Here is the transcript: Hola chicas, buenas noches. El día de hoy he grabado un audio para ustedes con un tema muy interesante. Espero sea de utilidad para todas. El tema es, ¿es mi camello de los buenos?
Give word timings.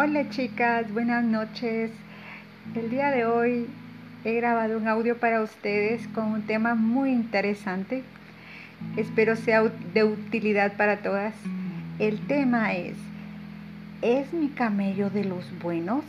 Hola 0.00 0.30
chicas, 0.30 0.92
buenas 0.92 1.24
noches. 1.24 1.90
El 2.76 2.88
día 2.88 3.10
de 3.10 3.26
hoy 3.26 3.66
he 4.22 4.32
grabado 4.34 4.78
un 4.78 4.86
audio 4.86 5.18
para 5.18 5.42
ustedes 5.42 6.06
con 6.14 6.26
un 6.26 6.42
tema 6.42 6.76
muy 6.76 7.10
interesante. 7.10 8.04
Espero 8.96 9.34
sea 9.34 9.64
de 9.64 10.04
utilidad 10.04 10.76
para 10.76 10.98
todas. 10.98 11.34
El 11.98 12.24
tema 12.28 12.74
es, 12.74 12.96
¿es 14.00 14.32
mi 14.32 14.50
camello 14.50 15.10
de 15.10 15.24
los 15.24 15.44
buenos? 15.58 16.04